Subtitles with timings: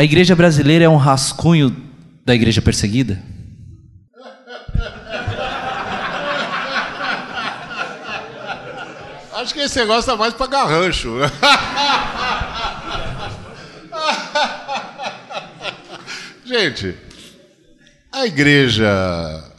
[0.00, 1.76] A igreja brasileira é um rascunho
[2.24, 3.20] da igreja perseguida?
[9.34, 11.16] Acho que esse negócio tá mais para garrancho.
[16.46, 16.94] Gente,
[18.12, 18.86] a igreja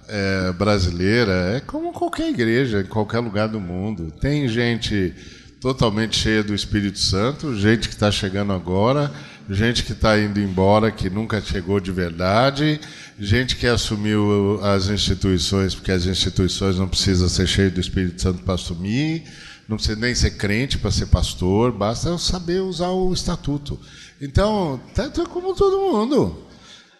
[0.07, 4.09] é, brasileira é como qualquer igreja em qualquer lugar do mundo.
[4.21, 5.13] Tem gente
[5.59, 9.11] totalmente cheia do Espírito Santo, gente que está chegando agora,
[9.49, 12.79] gente que está indo embora, que nunca chegou de verdade,
[13.19, 18.43] gente que assumiu as instituições, porque as instituições não precisam ser cheias do Espírito Santo
[18.43, 19.23] para assumir,
[19.67, 23.79] não precisa nem ser crente para ser pastor, basta saber usar o estatuto.
[24.21, 26.45] Então, tá, tá como todo mundo.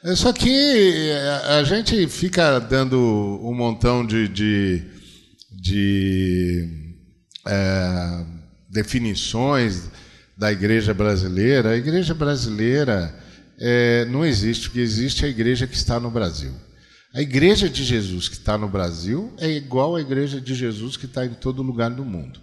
[0.04, 1.12] É só que
[1.50, 2.98] a gente fica dando
[3.44, 4.84] um montão de, de,
[5.52, 6.96] de
[7.46, 8.26] é,
[8.70, 9.90] definições
[10.40, 11.72] da igreja brasileira.
[11.72, 13.14] A igreja brasileira
[13.60, 16.54] é, não existe, o que existe é a igreja que está no Brasil.
[17.14, 21.06] A igreja de Jesus que está no Brasil é igual à igreja de Jesus que
[21.06, 22.40] está em todo lugar do mundo.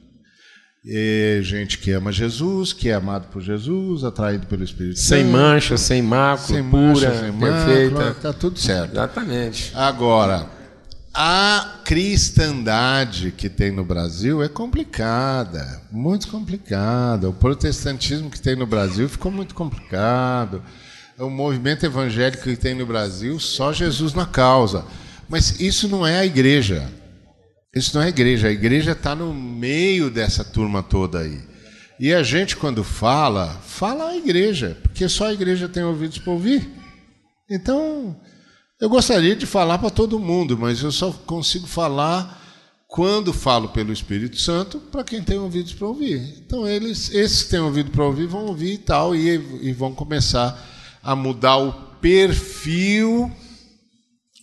[0.88, 5.22] É gente que ama Jesus, que é amado por Jesus, atraído pelo Espírito sem Santo.
[5.22, 8.10] Sem mancha, sem mácula, sem mancha, pura, sem perfeita.
[8.10, 8.92] Está tudo certo.
[8.92, 9.72] Exatamente.
[9.74, 10.48] Agora,
[11.18, 17.30] a cristandade que tem no Brasil é complicada, muito complicada.
[17.30, 20.62] O protestantismo que tem no Brasil ficou muito complicado.
[21.18, 24.84] O movimento evangélico que tem no Brasil, só Jesus na causa.
[25.26, 26.86] Mas isso não é a igreja.
[27.74, 31.40] Isso não é igreja, a igreja está no meio dessa turma toda aí.
[31.98, 36.32] E a gente, quando fala, fala a igreja, porque só a igreja tem ouvidos para
[36.32, 36.68] ouvir.
[37.50, 38.14] Então,
[38.80, 42.42] eu gostaria de falar para todo mundo, mas eu só consigo falar
[42.86, 46.18] quando falo pelo Espírito Santo para quem tem ouvidos para ouvir.
[46.38, 49.94] Então, eles, esses que têm ouvido para ouvir vão ouvir e tal, e, e vão
[49.94, 50.58] começar
[51.02, 53.30] a mudar o perfil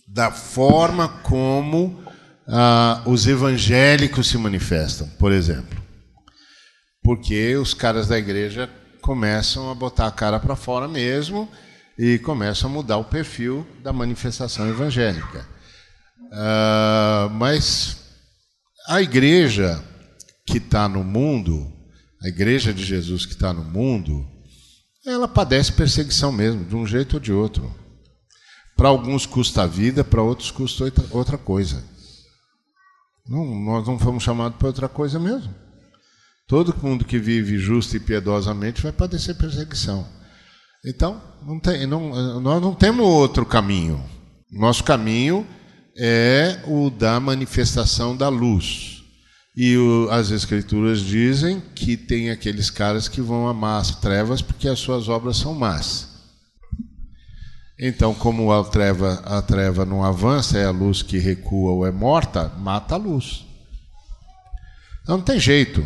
[0.06, 2.02] da forma como
[2.46, 5.82] ah, os evangélicos se manifestam, por exemplo.
[7.02, 8.68] Porque os caras da igreja
[9.00, 11.48] começam a botar a cara para fora mesmo
[11.98, 15.46] e começam a mudar o perfil da manifestação evangélica.
[16.32, 17.96] Ah, mas
[18.88, 19.82] a igreja
[20.46, 21.72] que está no mundo,
[22.22, 24.26] a igreja de Jesus que está no mundo,
[25.06, 27.72] ela padece perseguição mesmo, de um jeito ou de outro.
[28.76, 31.84] Para alguns custa a vida, para outros custa outra coisa.
[33.26, 35.54] Não, nós não fomos chamados para outra coisa mesmo.
[36.46, 40.06] Todo mundo que vive justo e piedosamente vai padecer perseguição.
[40.84, 44.02] Então, não tem, não, nós não temos outro caminho.
[44.52, 45.46] Nosso caminho
[45.96, 49.02] é o da manifestação da luz.
[49.56, 54.68] E o, as Escrituras dizem que tem aqueles caras que vão amar as trevas porque
[54.68, 56.12] as suas obras são más.
[57.78, 61.90] Então, como a treva, a treva não avança, é a luz que recua ou é
[61.90, 63.44] morta, mata a luz.
[65.08, 65.84] Não tem jeito.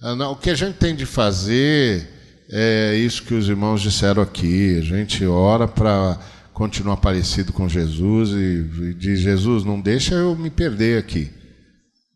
[0.00, 2.13] Ah, o que a gente tem de fazer
[2.50, 4.78] é isso que os irmãos disseram aqui.
[4.78, 6.18] A gente ora para
[6.52, 11.30] continuar parecido com Jesus e diz: Jesus, não deixa eu me perder aqui.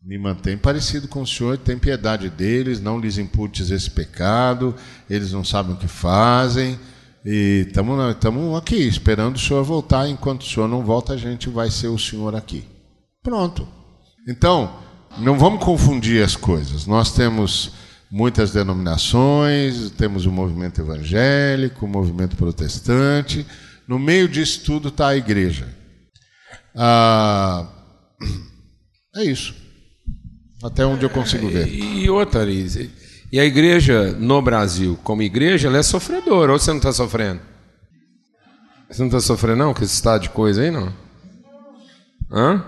[0.03, 4.73] Me mantém parecido com o Senhor, tem piedade deles, não lhes imputes esse pecado,
[5.09, 6.79] eles não sabem o que fazem.
[7.25, 7.99] E estamos
[8.57, 10.07] aqui esperando o senhor voltar.
[10.07, 12.63] Enquanto o senhor não volta, a gente vai ser o senhor aqui.
[13.21, 13.67] Pronto.
[14.27, 14.79] Então,
[15.17, 16.85] não vamos confundir as coisas.
[16.85, 17.73] Nós temos
[18.11, 23.45] muitas denominações, temos o movimento evangélico, o movimento protestante.
[23.87, 25.67] No meio disso tudo está a igreja.
[26.75, 27.67] Ah,
[29.15, 29.53] é isso.
[30.63, 31.67] Até onde eu consigo ver.
[31.67, 32.91] E outra, Arise,
[33.31, 36.51] e a igreja no Brasil, como igreja, ela é sofredora.
[36.51, 37.41] Ou você não está sofrendo?
[38.89, 39.73] Você não está sofrendo, não?
[39.73, 40.91] Com esse estado de coisa aí, não?
[42.31, 42.65] Hã?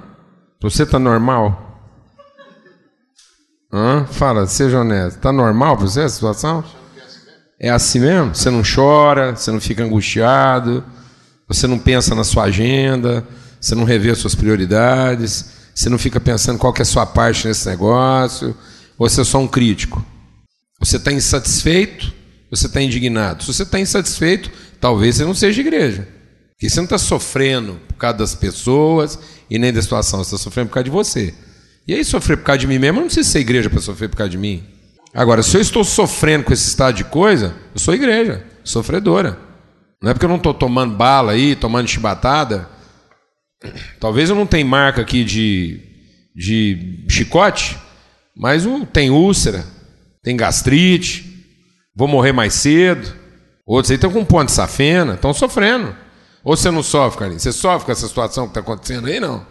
[0.61, 1.70] Você está normal?
[3.71, 4.05] Hã?
[4.05, 5.17] Fala, seja honesto.
[5.17, 6.63] Está normal para você a situação?
[7.59, 8.35] É assim mesmo?
[8.35, 10.83] Você não chora, você não fica angustiado,
[11.47, 13.25] você não pensa na sua agenda,
[13.59, 17.05] você não revê as suas prioridades, você não fica pensando qual que é a sua
[17.05, 18.57] parte nesse negócio,
[18.97, 20.03] ou você é só um crítico?
[20.79, 22.11] Você está insatisfeito?
[22.49, 23.43] Você está indignado?
[23.43, 26.07] Se você está insatisfeito, talvez você não seja igreja.
[26.51, 29.17] Porque você não está sofrendo por causa das pessoas
[29.49, 31.33] e nem da situação, você está sofrendo por causa de você.
[31.87, 34.09] E aí, sofrer por causa de mim mesmo, eu não preciso ser igreja para sofrer
[34.09, 34.63] por causa de mim.
[35.13, 39.37] Agora, se eu estou sofrendo com esse estado de coisa, eu sou igreja, sofredora.
[40.01, 42.69] Não é porque eu não estou tomando bala aí, tomando chibatada.
[43.99, 45.81] Talvez eu não tenha marca aqui de,
[46.35, 47.77] de chicote,
[48.35, 48.63] mas
[48.93, 49.65] tem úlcera,
[50.23, 51.45] tem gastrite,
[51.95, 53.21] vou morrer mais cedo,
[53.65, 55.95] Outros aí estão com ponte safena, estão sofrendo.
[56.43, 57.43] Ou você não sofre, Carlinhos?
[57.43, 59.45] Você sofre com essa situação que está acontecendo aí, não?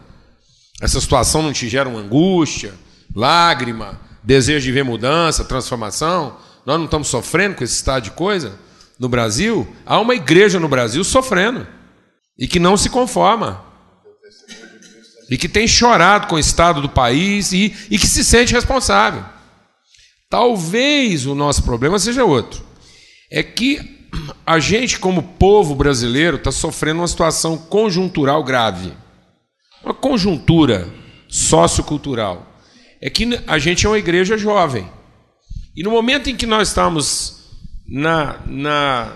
[0.80, 2.74] Essa situação não te gera uma angústia,
[3.14, 6.36] lágrima, desejo de ver mudança, transformação?
[6.64, 8.58] Nós não estamos sofrendo com esse estado de coisa?
[8.98, 11.66] No Brasil, há uma igreja no Brasil sofrendo
[12.38, 13.62] e que não se conforma.
[15.30, 19.24] E que tem chorado com o estado do país e, e que se sente responsável.
[20.28, 22.62] Talvez o nosso problema seja outro.
[23.30, 24.08] É que
[24.44, 28.92] a gente, como povo brasileiro, está sofrendo uma situação conjuntural grave.
[29.82, 30.88] Uma conjuntura
[31.28, 32.46] sociocultural.
[33.00, 34.86] É que a gente é uma igreja jovem.
[35.74, 37.40] E no momento em que nós estamos
[37.88, 39.12] na, na,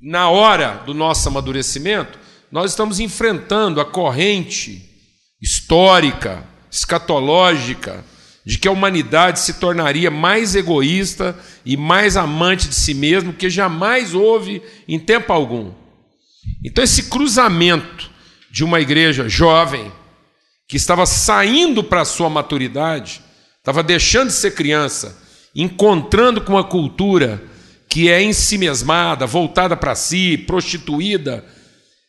[0.00, 2.18] na hora do nosso amadurecimento,
[2.52, 4.86] nós estamos enfrentando a corrente
[5.40, 8.04] histórica, escatológica,
[8.44, 13.48] de que a humanidade se tornaria mais egoísta e mais amante de si mesmo que
[13.48, 15.72] jamais houve em tempo algum.
[16.64, 18.10] Então, esse cruzamento
[18.50, 19.92] de uma igreja jovem,
[20.68, 23.22] que estava saindo para a sua maturidade,
[23.58, 25.16] estava deixando de ser criança,
[25.54, 27.42] encontrando com uma cultura
[27.88, 31.44] que é em si mesmada, voltada para si, prostituída,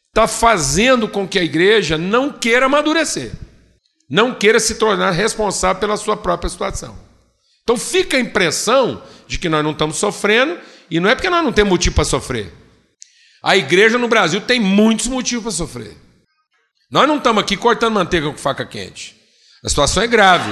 [0.09, 3.31] está fazendo com que a igreja não queira amadurecer,
[4.09, 6.95] não queira se tornar responsável pela sua própria situação.
[7.63, 10.59] Então fica a impressão de que nós não estamos sofrendo,
[10.89, 12.53] e não é porque nós não temos motivo para sofrer.
[13.41, 15.97] A igreja no Brasil tem muitos motivos para sofrer.
[16.91, 19.15] Nós não estamos aqui cortando manteiga com faca quente.
[19.63, 20.51] A situação é grave.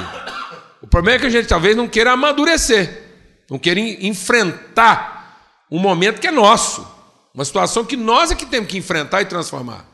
[0.81, 3.03] O problema é que a gente talvez não queira amadurecer,
[3.49, 6.87] não queira enfrentar um momento que é nosso.
[7.35, 9.85] Uma situação que nós é que temos que enfrentar e transformar.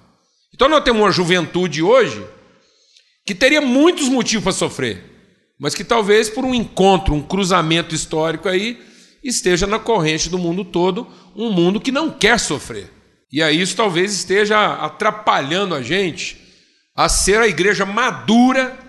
[0.54, 2.24] Então nós temos uma juventude hoje
[3.26, 5.04] que teria muitos motivos para sofrer,
[5.60, 8.80] mas que talvez por um encontro, um cruzamento histórico aí,
[9.24, 12.95] esteja na corrente do mundo todo, um mundo que não quer sofrer.
[13.36, 16.42] E aí isso talvez esteja atrapalhando a gente
[16.96, 18.80] a ser a igreja madura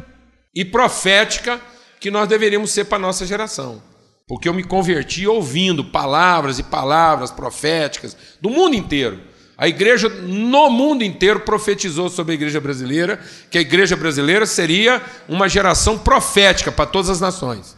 [0.54, 1.60] e profética
[1.98, 3.82] que nós deveríamos ser para a nossa geração.
[4.28, 9.20] Porque eu me converti ouvindo palavras e palavras proféticas do mundo inteiro.
[9.58, 13.20] A igreja no mundo inteiro profetizou sobre a igreja brasileira,
[13.50, 17.76] que a igreja brasileira seria uma geração profética para todas as nações.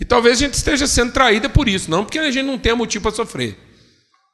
[0.00, 2.74] E talvez a gente esteja sendo traída por isso, não porque a gente não tem
[2.74, 3.56] motivo para sofrer,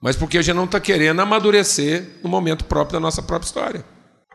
[0.02, 3.84] mas porque a gente não está querendo amadurecer no momento próprio da nossa própria história.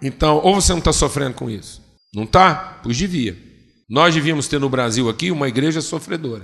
[0.01, 1.81] Então, ou você não está sofrendo com isso?
[2.13, 2.79] Não está?
[2.83, 3.37] Pois devia.
[3.89, 6.43] Nós devíamos ter no Brasil aqui uma igreja sofredora.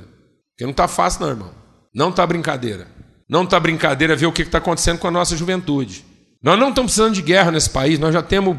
[0.51, 1.51] Porque não está fácil, não, irmão.
[1.93, 2.87] Não está brincadeira.
[3.29, 6.05] Não está brincadeira ver o que está acontecendo com a nossa juventude.
[6.41, 8.57] Nós não estamos precisando de guerra nesse país, nós já temos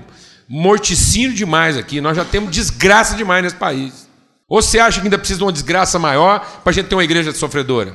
[0.48, 4.08] morticínio demais aqui, nós já temos desgraça demais nesse país.
[4.48, 7.04] Ou você acha que ainda precisa de uma desgraça maior para a gente ter uma
[7.04, 7.94] igreja sofredora?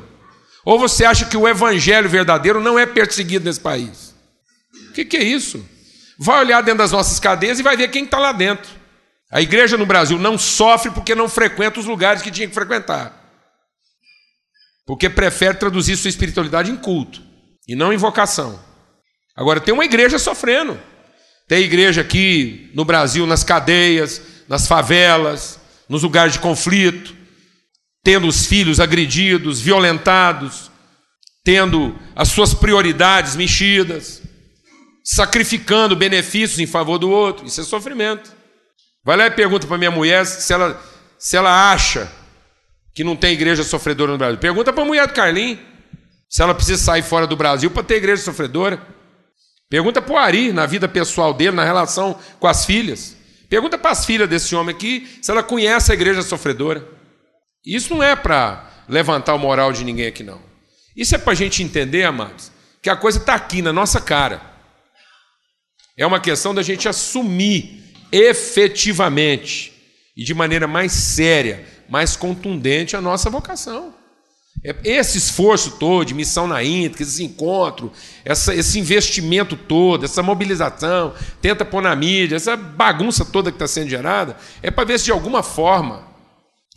[0.66, 4.16] Ou você acha que o evangelho verdadeiro não é perseguido nesse país?
[4.90, 5.64] O que, que é isso?
[6.18, 8.70] Vai olhar dentro das nossas cadeias e vai ver quem está lá dentro.
[9.32, 13.14] A igreja no Brasil não sofre porque não frequenta os lugares que tinha que frequentar.
[14.88, 17.22] Porque prefere traduzir sua espiritualidade em culto
[17.68, 18.60] e não em vocação.
[19.36, 20.80] Agora, tem uma igreja sofrendo.
[21.48, 27.16] Tem igreja aqui no Brasil, nas cadeias, nas favelas, nos lugares de conflito,
[28.06, 30.70] tendo os filhos agredidos, violentados,
[31.44, 34.22] tendo as suas prioridades mexidas,
[35.04, 37.48] sacrificando benefícios em favor do outro.
[37.48, 38.32] Isso é sofrimento.
[39.04, 40.80] Vai lá e pergunta para minha mulher se ela,
[41.18, 42.12] se ela acha
[42.94, 44.38] que não tem igreja sofredora no Brasil.
[44.38, 45.60] Pergunta para a mulher do Carlinhos
[46.30, 48.80] se ela precisa sair fora do Brasil para ter igreja sofredora.
[49.68, 53.18] Pergunta para o Ari, na vida pessoal dele, na relação com as filhas.
[53.50, 56.95] Pergunta para as filhas desse homem aqui se ela conhece a igreja sofredora.
[57.66, 60.40] Isso não é para levantar o moral de ninguém aqui, não.
[60.96, 64.42] Isso é para a gente entender, amados, que a coisa está aqui na nossa cara.
[65.98, 69.74] É uma questão da gente assumir efetivamente
[70.16, 73.94] e de maneira mais séria mais contundente a nossa vocação.
[74.64, 77.92] É, esse esforço todo de missão na Índia, esse encontro,
[78.24, 83.68] essa, esse investimento todo, essa mobilização, tenta pôr na mídia, essa bagunça toda que está
[83.68, 86.15] sendo gerada, é para ver se de alguma forma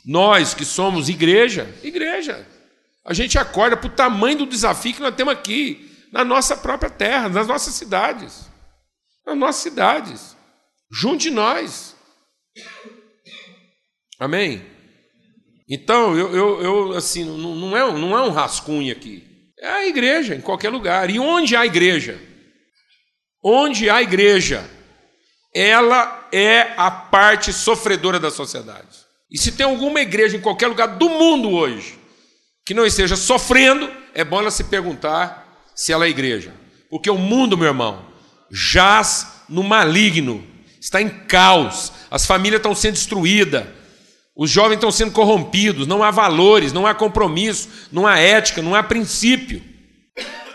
[0.05, 2.47] nós que somos igreja, igreja,
[3.05, 6.91] a gente acorda para o tamanho do desafio que nós temos aqui, na nossa própria
[6.91, 8.49] terra, nas nossas cidades.
[9.27, 10.37] Nas nossas cidades.
[10.91, 11.95] Junto de nós.
[14.19, 14.65] Amém?
[15.69, 19.25] Então, eu, eu, eu assim, não, não, é, não é um rascunho aqui.
[19.59, 21.11] É a igreja, em qualquer lugar.
[21.11, 22.19] E onde há igreja?
[23.43, 24.69] Onde há igreja,
[25.55, 29.08] ela é a parte sofredora da sociedade.
[29.31, 31.99] E se tem alguma igreja em qualquer lugar do mundo hoje
[32.65, 36.53] que não esteja sofrendo, é bom ela se perguntar se ela é igreja.
[36.91, 38.07] Porque o mundo, meu irmão,
[38.51, 40.45] jaz no maligno,
[40.81, 43.67] está em caos, as famílias estão sendo destruídas,
[44.37, 48.75] os jovens estão sendo corrompidos, não há valores, não há compromisso, não há ética, não
[48.75, 49.63] há princípio.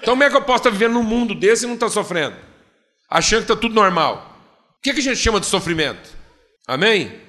[0.01, 2.35] Então, como é que eu posso estar vivendo num mundo desse e não estar sofrendo?
[3.09, 4.39] Achando que está tudo normal.
[4.77, 6.09] O que, é que a gente chama de sofrimento?
[6.67, 7.22] Amém?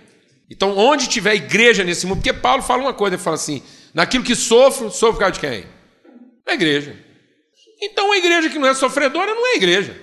[0.54, 4.24] Então, onde tiver igreja nesse mundo, porque Paulo fala uma coisa, ele fala assim: naquilo
[4.24, 5.64] que sofro, sofro por causa de quem?
[6.46, 6.96] A igreja.
[7.82, 10.00] Então, a igreja que não é sofredora não é igreja.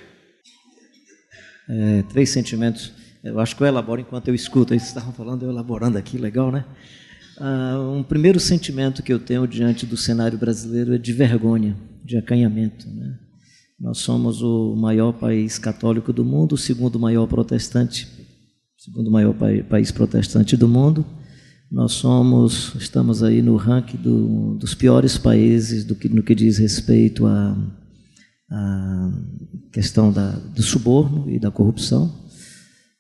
[1.69, 2.91] É, três sentimentos
[3.23, 4.69] eu acho que eu elaboro enquanto eu escuto.
[4.69, 6.65] Vocês estavam falando, eu elaborando aqui, legal, né?
[7.37, 12.17] Ah, um primeiro sentimento que eu tenho diante do cenário brasileiro é de vergonha, de
[12.17, 12.87] acanhamento.
[12.89, 13.15] Né?
[13.79, 18.07] Nós somos o maior país católico do mundo, o segundo maior protestante,
[18.83, 19.35] segundo maior
[19.69, 21.05] país protestante do mundo.
[21.71, 26.57] Nós somos, estamos aí no ranking do, dos piores países do que, no que diz
[26.57, 27.55] respeito à,
[28.49, 29.11] à
[29.71, 32.11] questão da, do suborno e da corrupção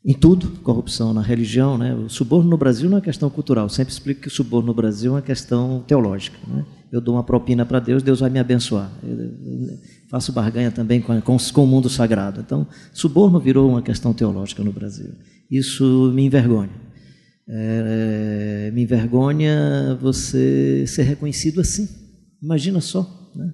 [0.03, 1.93] em tudo, corrupção na religião, né?
[1.93, 3.65] O suborno no Brasil não é questão cultural.
[3.65, 6.37] Eu sempre explico que o suborno no Brasil é uma questão teológica.
[6.47, 6.65] Né?
[6.91, 8.91] Eu dou uma propina para Deus, Deus vai me abençoar.
[9.03, 9.77] Eu
[10.09, 12.41] faço barganha também com, com, com, o mundo sagrado.
[12.41, 15.11] Então, suborno virou uma questão teológica no Brasil.
[15.51, 16.71] Isso me envergonha.
[17.47, 21.89] É, me envergonha você ser reconhecido assim.
[22.41, 23.01] Imagina só,
[23.35, 23.53] né?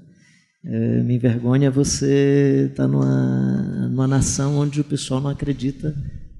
[0.63, 5.96] É, me envergonha você estar tá numa, numa nação onde o pessoal não acredita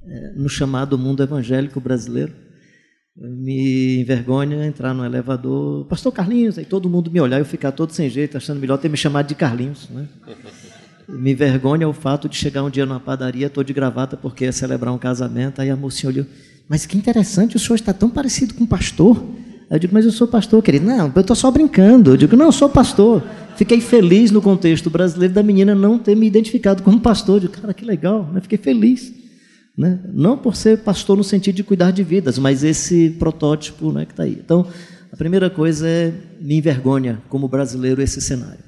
[0.06, 2.34] é, no chamado mundo evangélico brasileiro.
[3.16, 7.72] Me envergonha entrar no elevador, Pastor Carlinhos, aí todo mundo me olhar e eu ficar
[7.72, 9.90] todo sem jeito, achando melhor ter me chamado de Carlinhos.
[9.90, 10.08] Né?
[11.08, 14.52] Me envergonha o fato de chegar um dia numa padaria, estou de gravata porque ia
[14.52, 16.26] celebrar um casamento, aí a mocinha olhou,
[16.68, 19.24] mas que interessante, o senhor está tão parecido com um pastor.
[19.70, 20.86] Eu digo, mas eu sou pastor, querido.
[20.86, 22.12] Não, eu estou só brincando.
[22.12, 23.24] Eu digo, não, eu sou pastor.
[23.58, 27.36] Fiquei feliz no contexto brasileiro da menina não ter me identificado como pastor.
[27.36, 28.40] Eu digo, cara, que legal, né?
[28.40, 29.14] fiquei feliz.
[29.78, 30.00] Né?
[30.14, 34.14] Não por ser pastor no sentido de cuidar de vidas, mas esse protótipo né, que
[34.14, 34.38] está aí.
[34.44, 34.66] Então,
[35.12, 38.67] a primeira coisa é me envergonha, como brasileiro, esse cenário.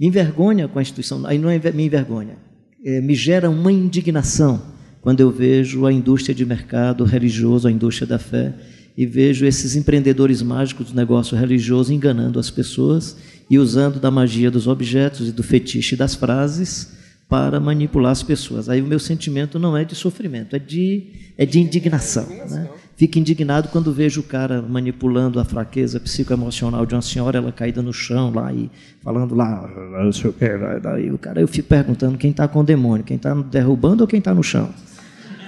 [0.00, 2.38] Me envergonha com a instituição, aí não é me envergonha,
[2.82, 4.62] é, me gera uma indignação
[5.02, 8.54] quando eu vejo a indústria de mercado religioso, a indústria da fé,
[8.96, 13.16] e vejo esses empreendedores mágicos do negócio religioso enganando as pessoas
[13.48, 16.92] e usando da magia dos objetos e do fetiche das frases
[17.28, 18.68] para manipular as pessoas.
[18.68, 22.26] Aí o meu sentimento não é de sofrimento, é de, é de indignação.
[22.26, 22.68] Né?
[23.00, 27.80] Fico indignado quando vejo o cara manipulando a fraqueza psicoemocional de uma senhora, ela caída
[27.80, 28.70] no chão lá e
[29.02, 29.66] falando lá,
[30.04, 30.46] não sei o que,
[30.82, 34.06] daí o cara, eu fico perguntando quem está com o demônio, quem está derrubando ou
[34.06, 34.68] quem está no chão.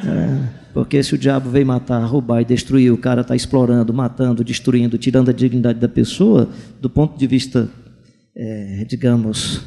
[0.02, 4.42] É, porque se o diabo veio matar, roubar e destruir, o cara está explorando, matando,
[4.42, 6.48] destruindo, tirando a dignidade da pessoa,
[6.80, 7.68] do ponto de vista,
[8.34, 9.60] é, digamos,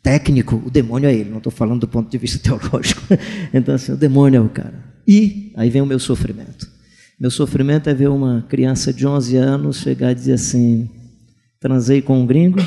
[0.00, 3.02] técnico, o demônio é ele, não estou falando do ponto de vista teológico.
[3.52, 4.92] então, assim, o demônio é o cara.
[5.08, 6.70] E aí vem o meu sofrimento.
[7.22, 10.90] Meu sofrimento é ver uma criança de 11 anos chegar e dizer assim:
[11.60, 12.58] transei com um gringo,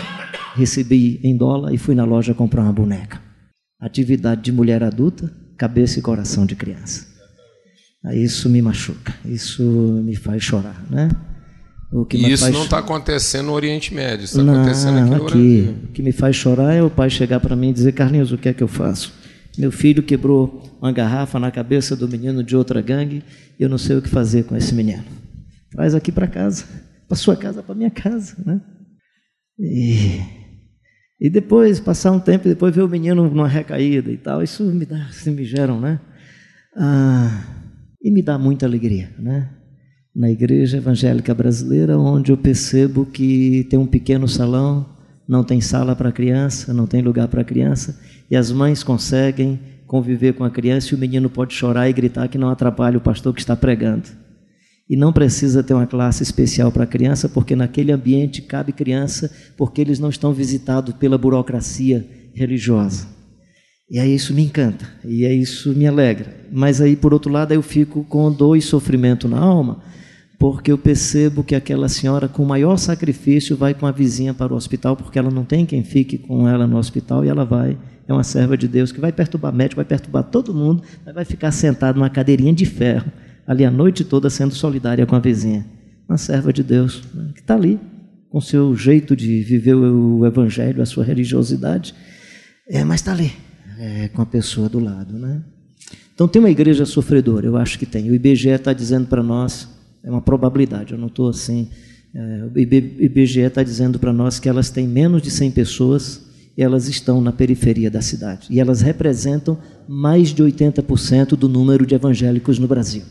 [0.56, 3.22] recebi em dólar e fui na loja comprar uma boneca.
[3.78, 7.06] Atividade de mulher adulta, cabeça e coração de criança.
[8.14, 11.10] Isso me machuca, isso me faz chorar, né?
[12.14, 15.26] e isso não está acontecendo no Oriente Médio, está acontecendo aqui no aqui.
[15.26, 15.76] Brasil.
[15.84, 18.38] O que me faz chorar é o pai chegar para mim e dizer, Carlinhos, o
[18.38, 19.12] que é que eu faço?
[19.58, 23.24] Meu filho quebrou uma garrafa na cabeça do menino de outra gangue
[23.60, 25.04] e eu não sei o que fazer com esse menino.
[25.72, 26.66] Traz aqui para casa,
[27.08, 28.62] para sua casa, para minha casa, né?
[29.58, 30.20] E,
[31.20, 34.86] e depois, passar um tempo, depois ver o menino numa recaída e tal, isso me
[34.86, 36.00] dá, assim, me geram, né?
[36.76, 37.46] Ah,
[38.02, 39.50] e me dá muita alegria, né?
[40.16, 44.95] na igreja evangélica brasileira, onde eu percebo que tem um pequeno salão,
[45.28, 50.34] não tem sala para criança, não tem lugar para criança, e as mães conseguem conviver
[50.34, 53.34] com a criança e o menino pode chorar e gritar que não atrapalha o pastor
[53.34, 54.10] que está pregando.
[54.90, 59.82] E não precisa ter uma classe especial para criança, porque naquele ambiente cabe criança, porque
[59.82, 63.08] eles não estão visitados pela burocracia religiosa.
[63.90, 66.36] E aí isso me encanta, e aí isso me alegra.
[66.52, 69.82] Mas aí, por outro lado, eu fico com dor e sofrimento na alma,
[70.38, 74.56] porque eu percebo que aquela senhora, com maior sacrifício, vai com a vizinha para o
[74.56, 77.78] hospital, porque ela não tem quem fique com ela no hospital, e ela vai,
[78.08, 81.26] é uma serva de Deus, que vai perturbar médico, vai perturbar todo mundo, mas vai
[81.26, 83.12] ficar sentada numa cadeirinha de ferro,
[83.48, 85.66] ali a noite toda sendo solidária com a vizinha.
[86.08, 87.80] Uma serva de Deus, né, que está ali,
[88.30, 91.96] com seu jeito de viver o evangelho, a sua religiosidade,
[92.68, 93.32] é, mas está ali,
[93.80, 95.18] é, com a pessoa do lado.
[95.18, 95.42] Né?
[96.14, 98.10] Então tem uma igreja sofredora, eu acho que tem.
[98.10, 99.75] O IBGE está dizendo para nós
[100.06, 101.68] é uma probabilidade, eu não estou assim.
[102.14, 106.26] É, o IBGE está dizendo para nós que elas têm menos de 100 pessoas
[106.58, 108.48] elas estão na periferia da cidade.
[108.50, 109.58] E elas representam
[109.88, 113.04] mais de 80% do número de evangélicos no Brasil.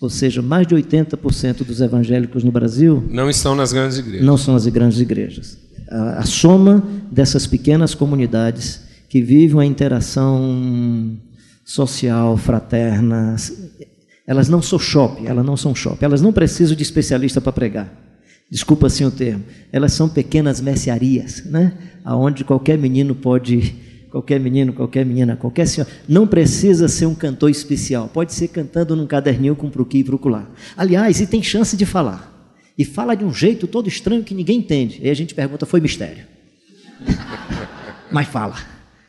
[0.00, 4.26] Ou seja, mais de 80% dos evangélicos no Brasil não estão nas grandes igrejas.
[4.26, 5.58] Não são as grandes igrejas.
[5.90, 11.16] A, a soma dessas pequenas comunidades que vivem uma interação
[11.64, 13.36] social, fraterna,
[14.28, 17.90] elas não são shopping, elas não são shopping, elas não precisam de especialista para pregar.
[18.50, 19.42] Desculpa assim o termo.
[19.72, 21.72] Elas são pequenas mercearias, né?
[22.04, 23.74] Aonde qualquer menino pode
[24.10, 28.94] qualquer menino, qualquer menina, qualquer senhora, não precisa ser um cantor especial, pode ser cantando
[28.94, 30.46] num caderninho com pro aqui e pro lá.
[30.76, 32.54] Aliás, e tem chance de falar.
[32.76, 35.00] E fala de um jeito todo estranho que ninguém entende.
[35.02, 36.24] Aí a gente pergunta, foi mistério.
[38.12, 38.56] Mas fala.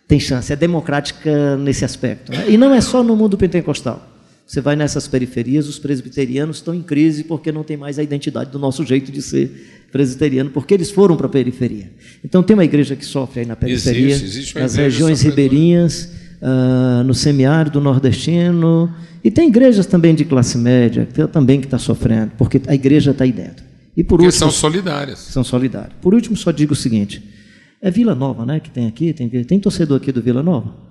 [0.07, 2.31] Tem chance, é democrática nesse aspecto.
[2.31, 2.49] Né?
[2.49, 4.08] E não é só no mundo pentecostal.
[4.49, 8.49] Você vai nessas periferias, os presbiterianos estão em crise porque não tem mais a identidade
[8.49, 11.91] do nosso jeito de ser presbiteriano, porque eles foram para a periferia.
[12.25, 17.03] Então tem uma igreja que sofre aí na periferia, existe, existe nas regiões ribeirinhas, uh,
[17.03, 18.91] no semiárido nordestino,
[19.23, 23.11] e tem igrejas também de classe média, que também que está sofrendo, porque a igreja
[23.11, 23.63] está aí dentro.
[23.95, 25.19] E por porque último, são solidárias.
[25.19, 25.93] São solidárias.
[26.01, 27.23] Por último, só digo o seguinte:
[27.79, 28.59] é Vila Nova, né?
[28.59, 30.88] Que tem aqui, tem, tem torcedor aqui do Vila Nova?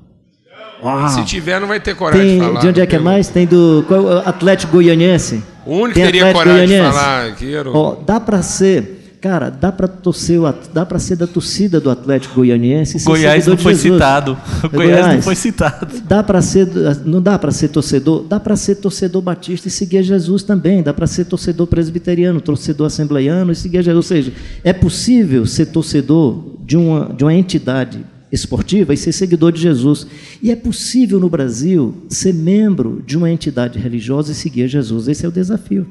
[0.82, 1.08] Uau.
[1.08, 2.60] Se tiver, não vai ter coragem tem, de falar.
[2.60, 3.28] De onde é que é mais?
[3.28, 5.42] Tem do qual, Atlético Goianiense.
[5.66, 6.88] O único que teria Atlético coragem Goianiense.
[6.88, 7.96] de falar era o...
[7.96, 10.38] dá para ser, cara, dá para torcer,
[10.72, 13.02] dá para ser da torcida do Atlético Goianiense.
[13.04, 13.94] Goiás não foi Jesus.
[13.94, 14.38] citado.
[14.72, 15.86] Goiás, Goiás não foi citado.
[16.04, 16.68] Dá para ser,
[17.04, 20.82] não dá para ser torcedor, dá para ser torcedor batista e seguir Jesus também.
[20.82, 23.96] Dá para ser torcedor presbiteriano, torcedor assembleiano e seguir Jesus.
[23.96, 24.32] Ou seja,
[24.62, 30.06] é possível ser torcedor de uma de uma entidade esportiva e ser seguidor de Jesus.
[30.42, 35.08] E é possível no Brasil ser membro de uma entidade religiosa e seguir Jesus.
[35.08, 35.86] Esse é o desafio.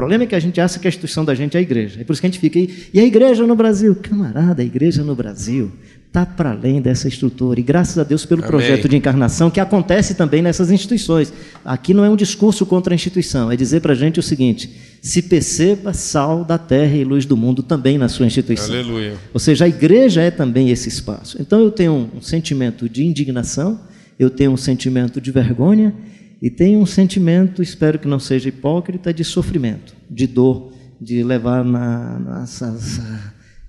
[0.00, 2.00] Problema é que a gente acha que a instituição da gente é a igreja.
[2.00, 2.86] É por isso que a gente fica aí.
[2.94, 3.94] E a igreja no Brasil?
[3.94, 5.70] Camarada, a igreja no Brasil
[6.06, 7.60] está para além dessa estrutura.
[7.60, 8.50] E graças a Deus pelo Amém.
[8.50, 11.30] projeto de encarnação que acontece também nessas instituições.
[11.62, 14.70] Aqui não é um discurso contra a instituição, é dizer para a gente o seguinte:
[15.02, 18.74] se perceba sal da terra e luz do mundo também na sua instituição.
[18.74, 19.16] Aleluia.
[19.34, 21.36] Ou seja, a igreja é também esse espaço.
[21.38, 23.78] Então eu tenho um sentimento de indignação,
[24.18, 25.94] eu tenho um sentimento de vergonha
[26.40, 31.64] e tenho um sentimento, espero que não seja hipócrita, de sofrimento, de dor, de levar
[31.64, 33.00] na, nessas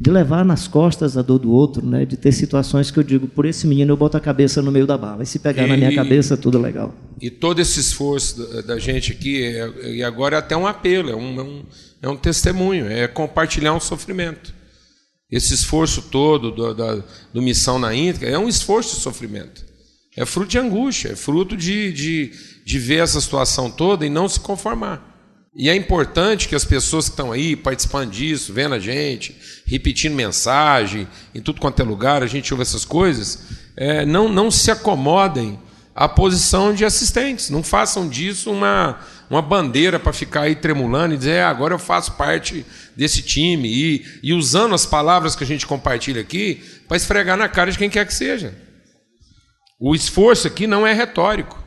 [0.02, 2.06] de levar nas costas a dor do outro, né?
[2.06, 4.88] de ter situações que eu digo, por esse menino eu boto a cabeça no meio
[4.88, 6.92] da bala, e se pegar e, na minha cabeça, tudo legal.
[7.22, 11.12] E todo esse esforço da, da gente aqui, é, e agora é até um apelo,
[11.12, 11.66] é um, é um,
[12.02, 14.52] é um testemunho, é compartilhar um sofrimento.
[15.30, 19.64] Esse esforço todo do, da, do Missão na Íntegra é um esforço de sofrimento.
[20.16, 22.32] É fruto de angústia, é fruto de, de,
[22.66, 25.12] de ver essa situação toda e não se conformar.
[25.56, 30.14] E é importante que as pessoas que estão aí participando disso, vendo a gente, repetindo
[30.14, 33.40] mensagem, em tudo quanto é lugar, a gente ouve essas coisas,
[33.76, 35.60] é, não, não se acomodem
[35.94, 37.50] à posição de assistentes.
[37.50, 41.80] Não façam disso uma, uma bandeira para ficar aí tremulando e dizer, é, agora eu
[41.80, 43.68] faço parte desse time.
[43.68, 47.78] E, e usando as palavras que a gente compartilha aqui para esfregar na cara de
[47.78, 48.54] quem quer que seja.
[49.84, 51.60] O esforço aqui não é retórico.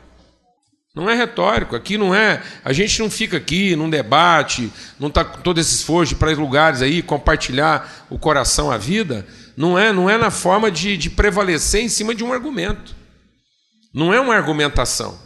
[0.95, 2.41] Não é retórico, aqui não é.
[2.63, 6.37] A gente não fica aqui num debate, não está com todo esse esforço para ir
[6.37, 9.27] lugares aí, compartilhar o coração, a vida.
[9.57, 12.95] Não é, não é na forma de, de prevalecer em cima de um argumento.
[13.93, 15.19] Não é uma argumentação.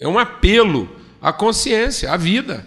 [0.00, 0.88] É um apelo
[1.20, 2.64] à consciência, à vida.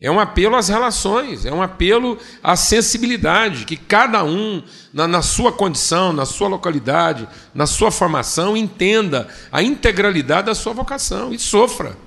[0.00, 4.62] É um apelo às relações, é um apelo à sensibilidade, que cada um,
[4.94, 10.72] na, na, sua condição, na sua localidade, na sua formação, entenda a integralidade da sua
[10.72, 11.98] vocação e sofra.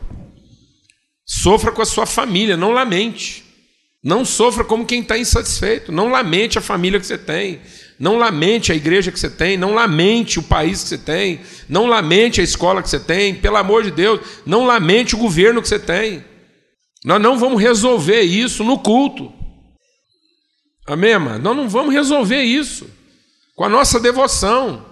[1.23, 3.43] Sofra com a sua família, não lamente.
[4.03, 5.91] Não sofra como quem está insatisfeito.
[5.91, 7.61] Não lamente a família que você tem.
[7.97, 9.55] Não lamente a igreja que você tem.
[9.55, 11.39] Não lamente o país que você tem.
[11.69, 13.35] Não lamente a escola que você tem.
[13.35, 16.25] Pelo amor de Deus, não lamente o governo que você tem.
[17.03, 19.31] Nós não vamos resolver isso no culto.
[20.87, 21.39] Amém, mano?
[21.39, 22.89] Nós não vamos resolver isso
[23.55, 24.85] com a nossa devoção.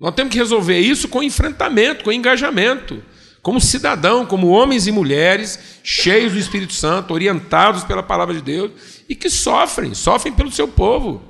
[0.00, 3.02] Nós temos que resolver isso com enfrentamento, com engajamento,
[3.42, 8.70] como cidadão, como homens e mulheres cheios do Espírito Santo, orientados pela palavra de Deus
[9.08, 11.22] e que sofrem, sofrem pelo seu povo,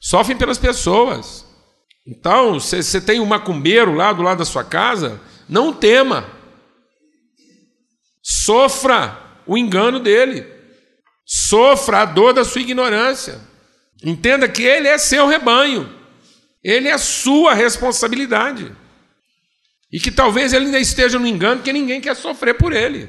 [0.00, 1.44] sofrem pelas pessoas.
[2.06, 6.26] Então, se você tem um macumbeiro lá do lado da sua casa, não tema.
[8.22, 10.46] Sofra o engano dele.
[11.24, 13.40] Sofra a dor da sua ignorância.
[14.04, 15.88] Entenda que ele é seu rebanho.
[16.62, 18.74] Ele é sua responsabilidade.
[19.92, 23.08] E que talvez ele ainda esteja no engano, porque ninguém quer sofrer por ele.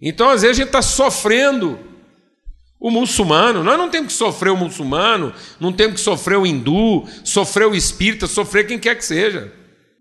[0.00, 1.78] Então, às vezes, a gente está sofrendo
[2.78, 7.04] O muçulmano, nós não temos que sofrer o muçulmano, não temos que sofrer o hindu,
[7.24, 9.52] sofrer o espírita, sofrer quem quer que seja.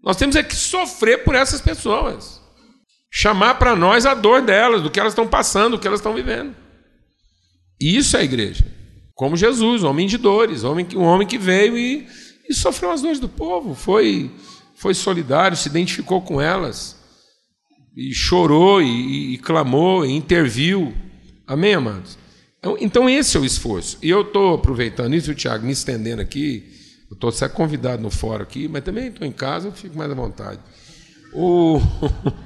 [0.03, 2.41] Nós temos é que sofrer por essas pessoas.
[3.17, 6.13] Chamar para nós a dor delas, do que elas estão passando, do que elas estão
[6.13, 6.53] vivendo.
[7.79, 8.65] Isso é a igreja.
[9.13, 12.05] Como Jesus, homem de dores, homem, um homem que veio e,
[12.49, 14.29] e sofreu as dores do povo, foi,
[14.75, 16.97] foi solidário, se identificou com elas,
[17.95, 20.93] e chorou, e, e clamou, e interviu.
[21.47, 22.17] Amém, amados?
[22.59, 23.97] Então, então, esse é o esforço.
[24.03, 26.65] E eu estou aproveitando isso, o Tiago, me estendendo aqui.
[27.09, 30.11] Eu estou sendo convidado no fórum aqui, mas também estou em casa, eu fico mais
[30.11, 30.59] à vontade.
[31.33, 31.79] O...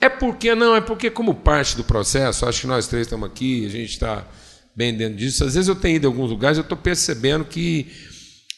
[0.00, 3.64] é porque, não, é porque, como parte do processo, acho que nós três estamos aqui,
[3.66, 4.26] a gente está
[4.76, 5.44] bem dentro disso.
[5.44, 7.90] Às vezes eu tenho ido em alguns lugares, eu estou percebendo que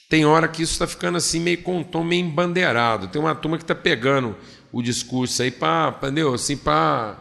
[0.08, 3.08] tem hora que isso está ficando assim, meio com um tom meio embandeirado.
[3.08, 4.36] Tem uma turma que está pegando
[4.72, 6.34] o discurso aí para, entendeu?
[6.34, 7.18] Assim, para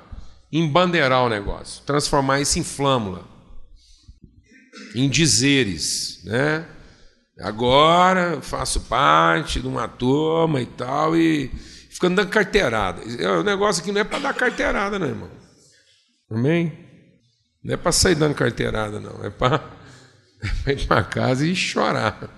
[0.51, 3.27] embandeirar o negócio, transformar isso em flâmula,
[4.95, 6.65] em dizeres, né?
[7.39, 11.51] Agora faço parte de uma turma e tal, e
[11.95, 13.01] ficando dando carteirada.
[13.39, 15.31] O negócio aqui não é para dar carteirada, não, irmão.
[16.29, 16.77] Amém?
[17.63, 19.23] Não é para sair dando carteirada, não.
[19.23, 19.63] É para
[20.67, 22.29] ir para casa e chorar.